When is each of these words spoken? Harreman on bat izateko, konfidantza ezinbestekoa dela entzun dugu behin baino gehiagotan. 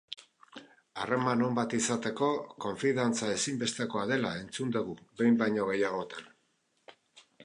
Harreman 1.01 1.43
on 1.47 1.57
bat 1.57 1.75
izateko, 1.79 2.29
konfidantza 2.65 3.29
ezinbestekoa 3.35 4.05
dela 4.13 4.31
entzun 4.39 4.73
dugu 4.77 4.97
behin 5.21 5.37
baino 5.43 5.69
gehiagotan. 5.69 6.33